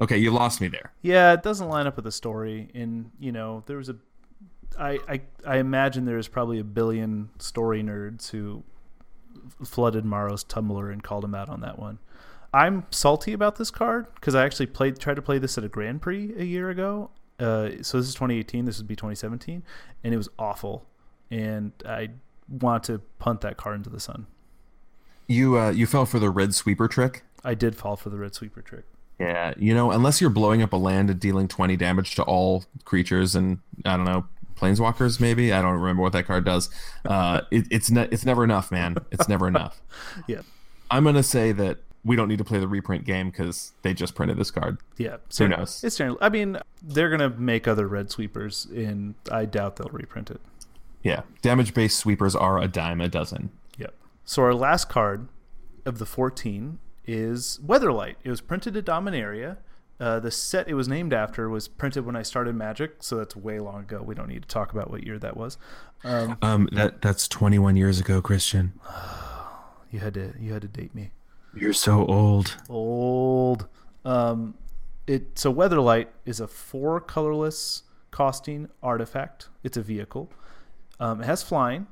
[0.00, 0.92] Okay, you lost me there.
[1.00, 2.68] Yeah, it doesn't line up with the story.
[2.74, 3.96] And you know, there was a,
[4.78, 8.62] I I, I imagine there's probably a billion story nerds who
[9.64, 11.98] flooded Maro's Tumblr and called him out on that one.
[12.52, 15.68] I'm salty about this card because I actually played tried to play this at a
[15.68, 17.10] Grand Prix a year ago.
[17.38, 18.66] Uh, so this is 2018.
[18.66, 19.62] This would be 2017,
[20.04, 20.86] and it was awful.
[21.30, 22.10] And I
[22.48, 24.26] want to punt that card into the sun.
[25.26, 27.24] You uh, you fell for the red sweeper trick.
[27.44, 28.84] I did fall for the red sweeper trick.
[29.18, 32.64] Yeah, you know, unless you're blowing up a land and dealing 20 damage to all
[32.84, 34.26] creatures and I don't know,
[34.56, 35.52] planeswalkers maybe.
[35.52, 36.70] I don't remember what that card does.
[37.04, 38.96] Uh, it, it's ne- it's never enough, man.
[39.10, 39.80] It's never enough.
[40.26, 40.40] Yeah,
[40.90, 44.14] I'm gonna say that we don't need to play the reprint game because they just
[44.16, 44.78] printed this card.
[44.98, 45.18] yeah.
[45.38, 45.84] Who knows?
[45.84, 50.30] It's generally, I mean, they're gonna make other red sweepers, and I doubt they'll reprint
[50.30, 50.40] it.
[51.02, 53.50] Yeah, damage based sweepers are a dime a dozen.
[53.78, 53.94] Yep.
[54.24, 55.28] So our last card
[55.84, 58.16] of the 14 is Weatherlight.
[58.22, 59.58] It was printed at Dominaria.
[60.00, 63.36] Uh, the set it was named after was printed when I started Magic, so that's
[63.36, 64.02] way long ago.
[64.04, 65.58] We don't need to talk about what year that was.
[66.02, 68.72] Um, Um, that that's 21 years ago, Christian.
[69.90, 71.12] you had to you had to date me.
[71.54, 72.56] You're so old.
[72.68, 73.68] Old.
[74.04, 74.54] Um,
[75.06, 79.48] it so Weatherlight is a four colorless costing artifact.
[79.62, 80.30] It's a vehicle.
[81.00, 81.86] Um, it has flying,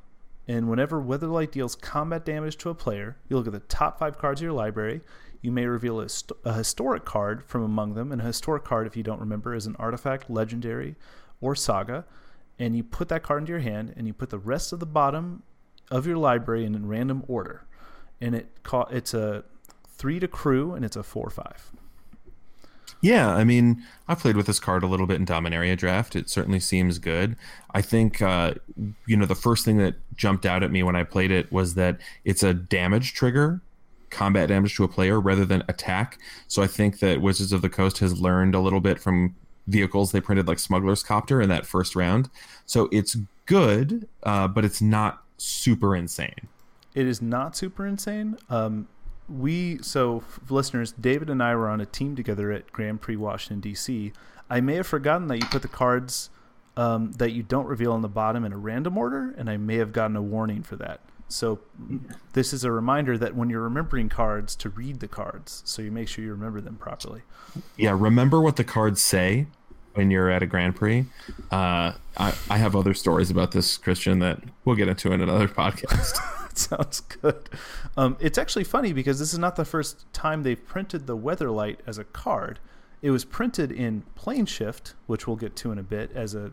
[0.47, 4.19] and whenever Weatherlight deals combat damage to a player, you look at the top five
[4.19, 5.01] cards of your library.
[5.43, 8.87] You may reveal a, hist- a historic card from among them, and a historic card,
[8.87, 10.97] if you don't remember, is an artifact, legendary,
[11.41, 12.05] or saga.
[12.59, 14.87] And you put that card into your hand, and you put the rest of the
[14.87, 15.43] bottom
[15.91, 17.65] of your library in random order.
[18.21, 19.45] And it ca- it's a
[19.89, 21.73] three to crew, and it's a four or five.
[23.01, 26.17] Yeah, I mean, I played with this card a little bit in Dominaria draft.
[26.17, 27.37] It certainly seems good.
[27.73, 28.55] I think, uh,
[29.07, 31.75] you know, the first thing that jumped out at me when I played it was
[31.75, 33.61] that it's a damage trigger,
[34.11, 36.19] combat damage to a player rather than attack.
[36.49, 39.35] So I think that Wizards of the Coast has learned a little bit from
[39.67, 42.29] vehicles they printed like Smuggler's Copter in that first round.
[42.67, 46.49] So it's good, uh, but it's not super insane.
[46.95, 48.37] It is not super insane.
[48.49, 48.89] Um,
[49.31, 53.61] we so listeners, David and I were on a team together at Grand Prix Washington
[53.61, 54.13] D.C.
[54.49, 56.31] I may have forgotten that you put the cards
[56.77, 59.77] um, that you don't reveal on the bottom in a random order, and I may
[59.77, 61.01] have gotten a warning for that.
[61.29, 61.61] So
[62.33, 65.93] this is a reminder that when you're remembering cards, to read the cards, so you
[65.93, 67.23] make sure you remember them properly.
[67.77, 69.47] Yeah, remember what the cards say
[69.95, 71.07] when you're at a Grand Prix.
[71.53, 75.49] Uh, I, I have other stories about this, Christian, that we'll get into in another
[75.49, 76.19] podcast.
[76.51, 77.49] That sounds good.
[77.97, 81.79] Um, it's actually funny because this is not the first time they've printed the Weatherlight
[81.87, 82.59] as a card.
[83.03, 86.53] It was printed in Planeshift, which we'll get to in a bit, as a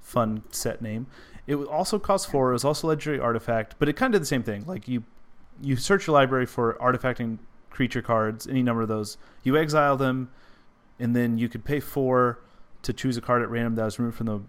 [0.00, 1.06] fun set name.
[1.46, 2.50] It also cost four.
[2.50, 4.64] It was also legendary artifact, but it kind of did the same thing.
[4.66, 5.04] Like you,
[5.62, 7.38] you search your library for artifacting
[7.70, 9.16] creature cards, any number of those.
[9.42, 10.30] You exile them,
[10.98, 12.40] and then you could pay four
[12.82, 14.40] to choose a card at random that was removed from the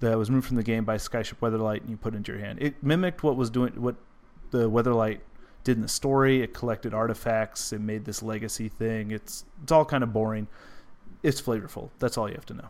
[0.00, 2.40] that was removed from the game by Skyship Weatherlight, and you put it into your
[2.40, 2.58] hand.
[2.60, 3.96] It mimicked what was doing what
[4.50, 5.20] the Weatherlight
[5.64, 6.42] did in the story.
[6.42, 7.72] It collected artifacts.
[7.72, 9.10] It made this legacy thing.
[9.10, 10.48] It's it's all kind of boring.
[11.22, 11.90] It's flavorful.
[11.98, 12.68] That's all you have to know.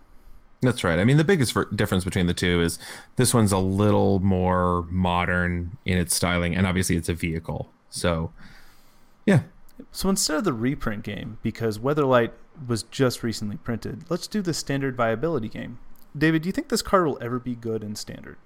[0.62, 0.98] That's right.
[0.98, 2.78] I mean, the biggest difference between the two is
[3.16, 7.70] this one's a little more modern in its styling, and obviously it's a vehicle.
[7.90, 8.32] So,
[9.26, 9.42] yeah.
[9.92, 12.30] So instead of the reprint game, because Weatherlight
[12.66, 15.78] was just recently printed, let's do the standard viability game.
[16.16, 18.38] David, do you think this card will ever be good in standard?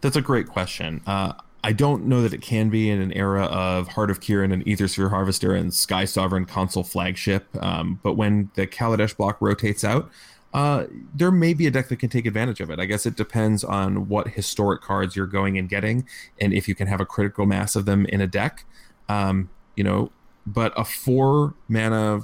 [0.00, 1.00] That's a great question.
[1.06, 4.52] Uh, I don't know that it can be in an era of Heart of Kiran
[4.52, 7.46] and Aethersphere Harvester and Skysovereign Consul Flagship.
[7.62, 10.10] Um, but when the Kaladesh block rotates out,
[10.52, 12.80] uh, there may be a deck that can take advantage of it.
[12.80, 16.06] I guess it depends on what historic cards you're going and getting,
[16.40, 18.64] and if you can have a critical mass of them in a deck.
[19.08, 20.10] Um, you know,
[20.46, 22.20] but a four mana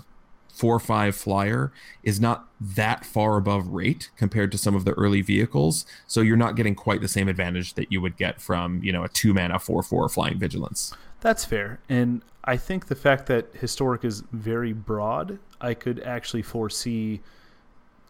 [0.58, 5.22] four five flyer is not that far above rate compared to some of the early
[5.22, 5.86] vehicles.
[6.08, 9.04] So you're not getting quite the same advantage that you would get from, you know,
[9.04, 10.92] a two mana four four flying vigilance.
[11.20, 11.78] That's fair.
[11.88, 17.20] And I think the fact that historic is very broad, I could actually foresee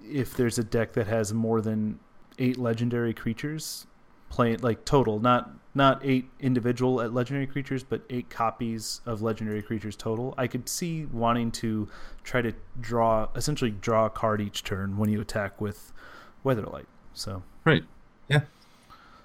[0.03, 1.99] if there's a deck that has more than
[2.39, 3.87] eight legendary creatures
[4.31, 9.97] playing like total, not not eight individual legendary creatures, but eight copies of legendary creatures
[9.97, 10.35] total.
[10.37, 11.89] I could see wanting to
[12.25, 15.93] try to draw, essentially draw a card each turn when you attack with
[16.45, 16.87] Weatherlight.
[17.13, 17.85] So right,
[18.29, 18.43] yeah.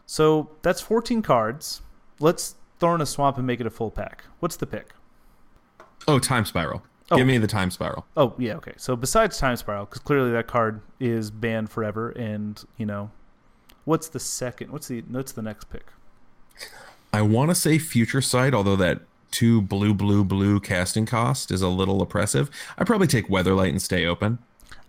[0.05, 1.81] So that's 14 cards.
[2.19, 4.25] Let's throw in a swamp and make it a full pack.
[4.39, 4.93] What's the pick?
[6.07, 6.83] Oh, time spiral.
[7.09, 7.17] Oh.
[7.17, 8.05] Give me the time spiral.
[8.15, 8.73] Oh yeah, okay.
[8.77, 13.11] So besides time spiral, because clearly that card is banned forever, and you know,
[13.85, 14.71] what's the second?
[14.71, 15.87] What's the what's the next pick?
[17.11, 21.61] I want to say Future Sight, although that two blue, blue, blue casting cost is
[21.61, 22.49] a little oppressive.
[22.77, 24.39] I probably take Weatherlight and stay open.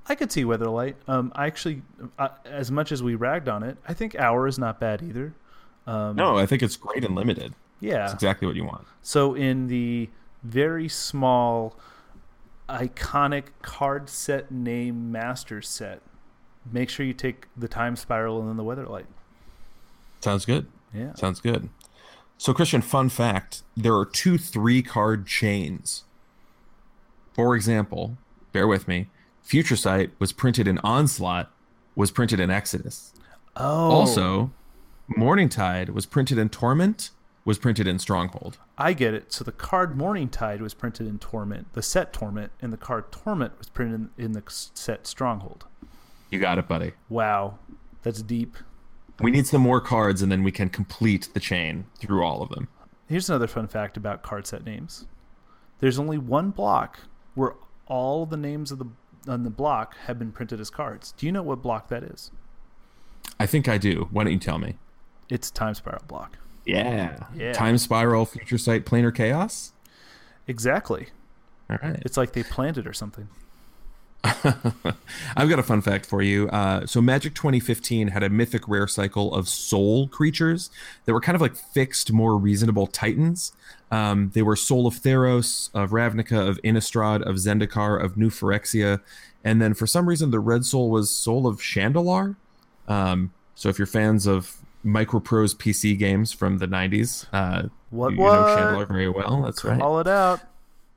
[0.07, 0.94] I could see Weatherlight.
[1.09, 1.83] Um, I actually,
[2.18, 5.33] uh, as much as we ragged on it, I think Hour is not bad either.
[5.87, 7.55] Um, no, I think it's great and limited.
[7.81, 8.87] Yeah, it's exactly what you want.
[9.03, 10.09] So in the
[10.42, 11.77] very small,
[12.68, 16.00] iconic card set name master set,
[16.70, 19.05] make sure you take the Time Spiral and then the Weatherlight.
[20.20, 20.66] Sounds good.
[20.94, 21.68] Yeah, sounds good.
[22.38, 26.04] So, Christian, fun fact there are two three card chains.
[27.33, 28.16] For example,
[28.52, 29.09] bear with me,
[29.42, 31.50] Future Sight was printed in Onslaught,
[31.96, 33.12] was printed in Exodus.
[33.57, 33.90] Oh.
[33.90, 34.52] Also,
[35.11, 37.11] Morningtide was printed in Torment,
[37.44, 38.59] was printed in Stronghold.
[38.78, 39.33] I get it.
[39.33, 43.59] So the card Morningtide was printed in Torment, the set Torment, and the card Torment
[43.59, 45.66] was printed in, in the set Stronghold.
[46.30, 46.92] You got it, buddy.
[47.09, 47.59] Wow.
[48.02, 48.57] That's deep.
[49.20, 52.50] We need some more cards, and then we can complete the chain through all of
[52.50, 52.68] them.
[53.09, 55.07] Here's another fun fact about card set names.
[55.81, 57.00] There's only one block
[57.35, 57.55] where
[57.87, 58.87] all the names of the
[59.27, 61.12] on the block have been printed as cards.
[61.16, 62.31] Do you know what block that is?
[63.40, 64.09] I think I do.
[64.11, 64.77] Why don't you tell me?
[65.29, 66.38] It's Time Spiral block.
[66.66, 67.24] Yeah.
[67.35, 67.53] Yeah.
[67.53, 69.72] Time Spiral, Future Sight, Planar Chaos?
[70.46, 71.09] Exactly.
[71.70, 72.03] All right.
[72.05, 73.29] It's like they planned it or something.
[75.37, 76.49] I've got a fun fact for you.
[76.49, 80.71] Uh, so, Magic 2015 had a mythic rare cycle of soul creatures
[81.05, 83.53] that were kind of like fixed, more reasonable titans.
[83.91, 89.01] Um, they were Soul of Theros, of Ravnica, of Innistrad, of Zendikar, of New Phyrexia.
[89.45, 92.37] And then for some reason, the red soul was Soul of Shandalar.
[92.89, 94.57] Um, so, if you're fans of
[94.87, 98.33] Microprose PC games from the 90s, uh, what, you, what?
[98.33, 99.43] know Shandalar very well.
[99.43, 99.81] That's Call right.
[99.81, 100.41] Call it out.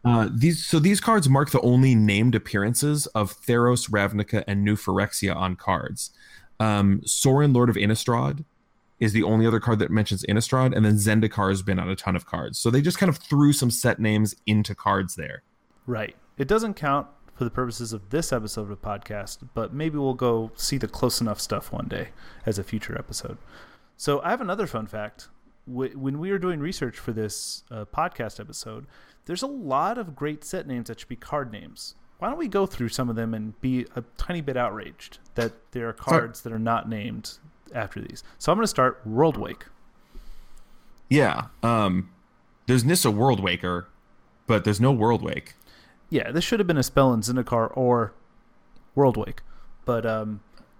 [0.07, 4.75] Uh, these so these cards mark the only named appearances of Theros, Ravnica, and New
[4.75, 6.11] Phyrexia on cards.
[6.59, 8.45] Um, Lord of Innistrad,
[8.99, 11.95] is the only other card that mentions Innistrad, and then Zendikar has been on a
[11.95, 12.57] ton of cards.
[12.57, 15.43] So they just kind of threw some set names into cards there.
[15.85, 16.15] Right.
[16.37, 20.15] It doesn't count for the purposes of this episode of the podcast, but maybe we'll
[20.15, 22.09] go see the close enough stuff one day
[22.45, 23.37] as a future episode.
[23.95, 25.27] So I have another fun fact.
[25.67, 28.87] When we were doing research for this uh, podcast episode,
[29.25, 31.95] there's a lot of great set names that should be card names.
[32.19, 35.51] Why don't we go through some of them and be a tiny bit outraged that
[35.71, 37.37] there are cards that are not named
[37.75, 38.23] after these?
[38.39, 39.63] So I'm going to start Worldwake.
[41.09, 41.47] Yeah.
[41.61, 42.09] Um,
[42.65, 43.85] there's Nissa Worldwaker,
[44.47, 45.49] but there's no Worldwake.
[46.09, 48.13] Yeah, this should have been a spell in Zendikar or
[48.95, 49.39] Worldwake.
[49.85, 50.39] But um,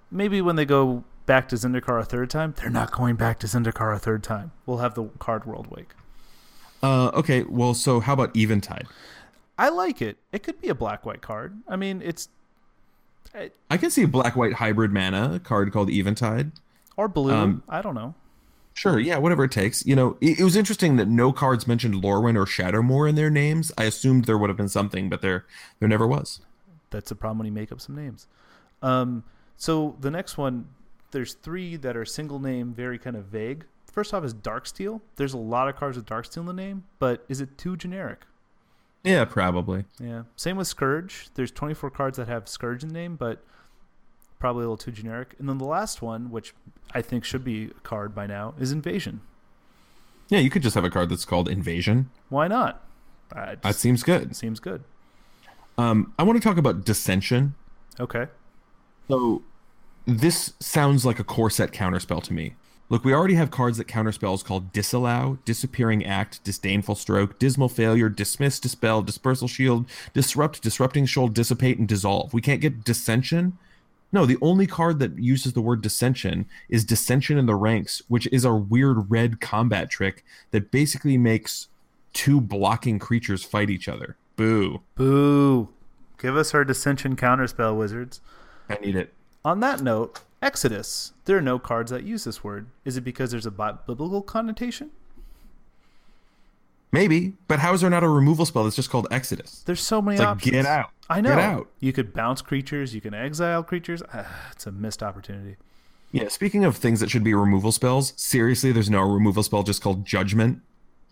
[0.10, 3.48] maybe when they go back to Zendikar a third time, they're not going back to
[3.48, 4.52] Zendikar a third time.
[4.66, 5.90] We'll have the card Worldwake.
[6.82, 8.88] Uh, okay, well, so how about Eventide?
[9.58, 10.18] I like it.
[10.32, 11.58] It could be a black white card.
[11.68, 12.30] I mean, it's
[13.36, 16.52] I- I can see a black white hybrid mana card called Eventide.
[16.96, 17.32] or blue.
[17.34, 18.16] Um, I don't know.
[18.74, 19.86] Sure, yeah, whatever it takes.
[19.88, 23.30] You know, it, it was interesting that no cards mentioned Lorwyn or Shadowmoor in their
[23.32, 23.72] names.
[23.78, 25.46] I assumed there would have been something, but there
[25.80, 26.42] there never was.
[26.92, 28.28] That's a problem when you make up some names.
[28.84, 29.24] Um,
[29.58, 30.68] so the next one,
[31.12, 33.66] there's three that are single name, very kind of vague.
[33.92, 35.02] First off is Darksteel.
[35.16, 38.22] There's a lot of cards with Darksteel in the name, but is it too generic?
[39.04, 39.86] Yeah, probably.
[40.00, 40.24] Yeah.
[40.36, 41.30] Same with Scourge.
[41.36, 43.44] There's 24 cards that have Scourge in the name, but
[44.40, 45.36] probably a little too generic.
[45.40, 46.54] And then the last one, which
[46.94, 49.22] I think should be a card by now, is Invasion.
[50.30, 52.10] Yeah, you could just have a card that's called Invasion.
[52.30, 52.84] Why not?
[53.34, 54.36] Uh, That seems good.
[54.36, 54.84] seems good.
[55.78, 57.56] Um, I want to talk about Dissension.
[58.00, 58.28] Okay.
[59.08, 59.42] So
[60.08, 62.56] this sounds like a core set counterspell to me.
[62.90, 68.10] Look, we already have cards that counterspells called Disallow, Disappearing Act, Disdainful Stroke, Dismal Failure,
[68.10, 72.34] Dismiss, Dispel, Dispersal Shield, Disrupt, Disrupting Shoal, Dissipate, and Dissolve.
[72.34, 73.58] We can't get Dissension?
[74.14, 78.26] No, the only card that uses the word Dissension is Dissension in the Ranks, which
[78.32, 81.68] is a weird red combat trick that basically makes
[82.14, 84.16] two blocking creatures fight each other.
[84.38, 84.82] Boo.
[84.96, 85.68] Boo.
[86.18, 88.22] Give us our Dissension counterspell, wizards.
[88.70, 89.14] I need it.
[89.48, 91.14] On that note, Exodus.
[91.24, 92.68] There are no cards that use this word.
[92.84, 94.92] Is it because there's a biblical connotation?
[96.92, 99.64] Maybe, but how is there not a removal spell that's just called Exodus?
[99.66, 100.52] There's so many It's like, options.
[100.52, 100.90] get out.
[101.10, 101.30] I know.
[101.30, 101.70] Get out.
[101.80, 102.94] You could bounce creatures.
[102.94, 104.04] You can exile creatures.
[104.14, 105.56] Ah, it's a missed opportunity.
[106.12, 109.82] Yeah, speaking of things that should be removal spells, seriously, there's no removal spell just
[109.82, 110.60] called Judgment.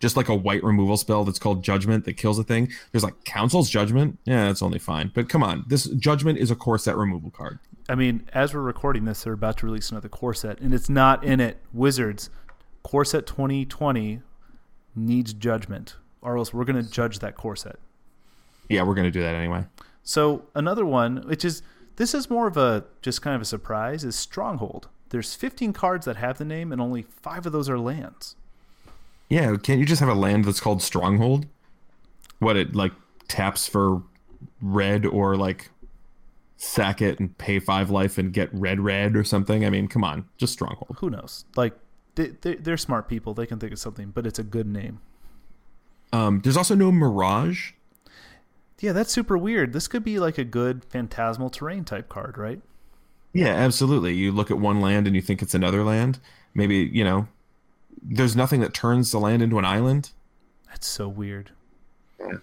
[0.01, 2.69] Just like a white removal spell that's called Judgment that kills a thing.
[2.91, 4.19] There's like Council's Judgment.
[4.25, 5.11] Yeah, that's only fine.
[5.15, 7.59] But come on, this Judgment is a core set removal card.
[7.87, 10.89] I mean, as we're recording this, they're about to release another core set, and it's
[10.89, 11.57] not in it.
[11.71, 12.29] Wizards,
[12.83, 14.21] core set 2020
[14.95, 17.77] needs judgment, or else we're going to judge that core set.
[18.69, 19.65] Yeah, we're gonna do that anyway.
[20.03, 21.61] So another one, which is
[21.97, 24.89] this is more of a just kind of a surprise, is Stronghold.
[25.09, 28.35] There's 15 cards that have the name, and only five of those are lands.
[29.29, 31.45] Yeah, can't you just have a land that's called Stronghold?
[32.39, 32.91] What it like
[33.27, 34.03] taps for
[34.61, 35.69] red or like
[36.57, 39.65] sack it and pay five life and get red red or something?
[39.65, 40.97] I mean, come on, just Stronghold.
[40.99, 41.45] Who knows?
[41.55, 41.77] Like
[42.15, 44.99] they, they, they're smart people; they can think of something, but it's a good name.
[46.13, 47.71] Um, there's also no Mirage.
[48.79, 49.73] Yeah, that's super weird.
[49.73, 52.61] This could be like a good phantasmal terrain type card, right?
[53.33, 54.13] Yeah, absolutely.
[54.13, 56.19] You look at one land and you think it's another land.
[56.53, 57.27] Maybe, you know,
[58.01, 60.11] there's nothing that turns the land into an island.
[60.67, 61.51] That's so weird.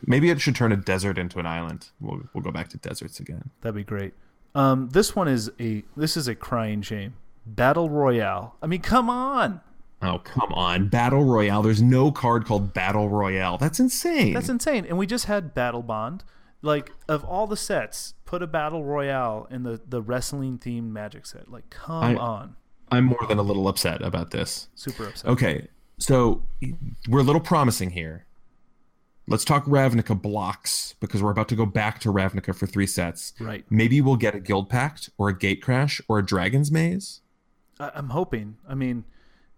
[0.07, 1.89] Maybe it should turn a desert into an island.
[2.01, 3.51] We'll, we'll go back to deserts again.
[3.61, 4.15] That'd be great.
[4.55, 7.15] Um, this one is a this is a crying shame.
[7.47, 8.55] Battle Royale.
[8.63, 9.61] I mean, come on.
[10.03, 10.89] Oh, come on.
[10.89, 11.63] Battle Royale.
[11.63, 13.57] There's no card called Battle Royale.
[13.57, 14.35] That's insane.
[14.35, 14.85] That's insane.
[14.87, 16.23] And we just had Battle Bond.
[16.61, 21.27] Like of all the sets, put a Battle Royale in the the wrestling themed Magic
[21.27, 21.51] set.
[21.51, 22.57] Like, come I- on.
[22.91, 24.69] I'm more than a little upset about this.
[24.75, 25.31] Super upset.
[25.31, 25.69] Okay,
[25.99, 26.43] so
[27.09, 28.27] we're a little promising here.
[29.29, 33.33] Let's talk Ravnica blocks because we're about to go back to Ravnica for three sets.
[33.41, 33.65] Right.
[33.71, 37.21] Maybe we'll get a Guildpact or a Gatecrash or a Dragon's Maze.
[37.79, 38.57] I, I'm hoping.
[38.69, 39.05] I mean,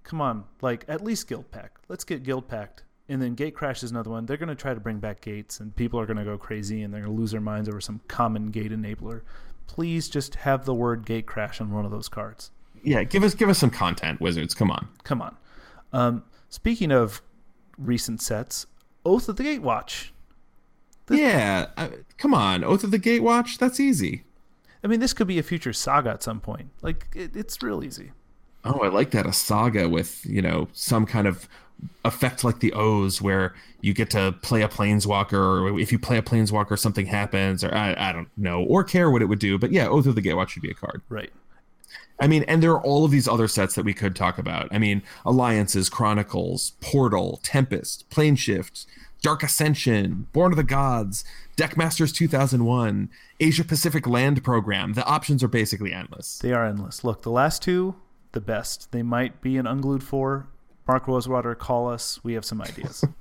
[0.03, 0.45] come on.
[0.61, 1.71] Like at least Guildpact.
[1.89, 2.83] Let's get Guildpact.
[3.09, 4.27] And then Gatecrash is another one.
[4.27, 6.83] They're going to try to bring back gates, and people are going to go crazy,
[6.83, 9.23] and they're going to lose their minds over some common gate enabler.
[9.67, 12.51] Please just have the word Gatecrash on one of those cards.
[12.83, 14.55] Yeah, give us give us some content, Wizards.
[14.55, 14.89] Come on.
[15.05, 15.37] Come on.
[15.93, 17.21] Um, speaking of
[17.77, 18.67] recent sets,
[19.05, 20.11] Oath of the Gatewatch.
[21.11, 22.65] Yeah, uh, come on.
[22.65, 23.59] Oath of the Gatewatch.
[23.59, 24.25] That's easy.
[24.83, 26.71] I mean, this could be a future saga at some point.
[26.83, 28.13] Like, it, it's real easy.
[28.65, 29.27] Oh, I like that.
[29.27, 31.49] A saga with, you know, some kind of
[32.05, 36.17] effect like the O's where you get to play a planeswalker, or if you play
[36.17, 39.59] a planeswalker, something happens, or I, I don't know, or care what it would do.
[39.59, 41.03] But yeah, Oath of the Gatewatch should be a card.
[41.11, 41.31] Right.
[42.21, 44.69] I mean, and there are all of these other sets that we could talk about.
[44.71, 48.87] I mean, Alliances, Chronicles, Portal, Tempest, Planeshift,
[49.21, 51.25] Dark Ascension, Born of the Gods,
[51.57, 53.09] Deckmasters 2001,
[53.41, 54.93] Asia Pacific Land Program.
[54.93, 56.39] The options are basically endless.
[56.39, 57.05] They are endless.
[57.05, 57.97] Look, the last two,
[58.33, 58.93] the best.
[58.93, 60.47] They might be an unglued four.
[60.87, 62.23] Mark Rosewater, call us.
[62.23, 63.05] We have some ideas.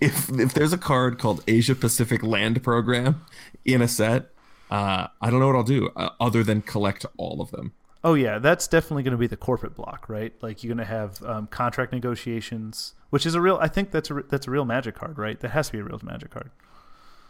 [0.00, 3.22] If if there's a card called Asia Pacific Land Program
[3.66, 4.30] in a set,
[4.70, 7.72] uh, I don't know what I'll do uh, other than collect all of them.
[8.04, 10.32] Oh yeah, that's definitely going to be the corporate block, right?
[10.42, 13.58] Like you're going to have um, contract negotiations, which is a real.
[13.60, 15.38] I think that's a that's a real Magic card, right?
[15.40, 16.50] That has to be a real Magic card.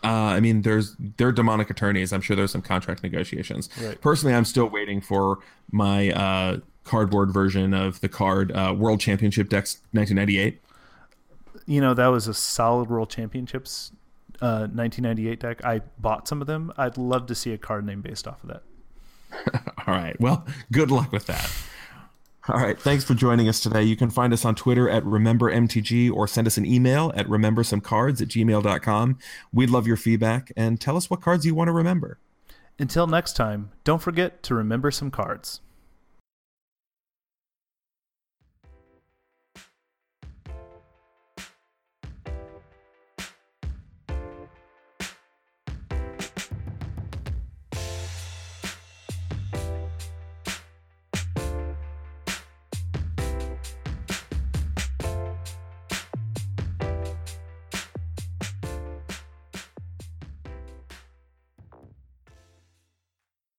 [0.04, 2.12] Uh, I mean, there's they're demonic attorneys.
[2.12, 3.68] I'm sure there's some contract negotiations.
[3.80, 4.00] Right.
[4.00, 5.38] Personally, I'm still waiting for
[5.70, 10.60] my uh, cardboard version of the card uh, World Championship decks 1998.
[11.66, 13.92] You know, that was a solid World Championships
[14.40, 15.64] uh, 1998 deck.
[15.64, 16.72] I bought some of them.
[16.76, 18.62] I'd love to see a card name based off of that.
[19.86, 20.18] All right.
[20.20, 21.50] Well, good luck with that.
[22.48, 22.78] All right.
[22.78, 23.84] Thanks for joining us today.
[23.84, 28.20] You can find us on Twitter at RememberMTG or send us an email at remembersomecards
[28.20, 29.18] at gmail.com.
[29.52, 32.18] We'd love your feedback and tell us what cards you want to remember.
[32.78, 35.60] Until next time, don't forget to remember some cards.